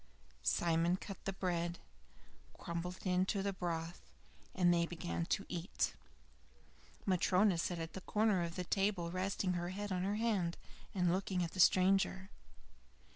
Simon 0.41 0.97
cut 0.97 1.23
the 1.25 1.31
bread, 1.33 1.77
crumbled 2.57 2.97
it 3.05 3.05
into 3.05 3.43
the 3.43 3.53
broth, 3.53 4.01
and 4.55 4.73
they 4.73 4.87
began 4.87 5.27
to 5.27 5.45
eat. 5.47 5.93
Matryona 7.05 7.59
sat 7.59 7.77
at 7.77 7.93
the 7.93 8.01
corner 8.01 8.41
of 8.41 8.55
the 8.55 8.63
table 8.63 9.11
resting 9.11 9.53
her 9.53 9.69
head 9.69 9.91
on 9.91 10.01
her 10.01 10.15
hand 10.15 10.57
and 10.95 11.11
looking 11.13 11.43
at 11.43 11.51
the 11.51 11.59
stranger. 11.59 12.31